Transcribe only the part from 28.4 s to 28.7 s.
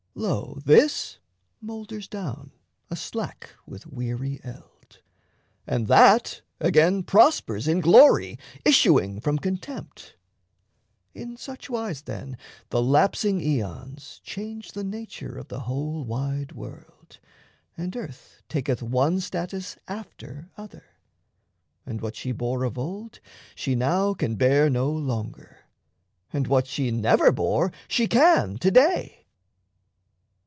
to